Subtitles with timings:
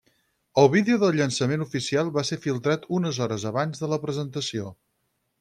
[0.59, 4.75] El vídeo del llançament oficial va ser filtrat unes hores abans de la presentació.